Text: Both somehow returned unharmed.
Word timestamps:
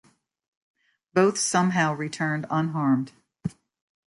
Both 1.13 1.37
somehow 1.37 1.93
returned 1.93 2.47
unharmed. 2.49 3.11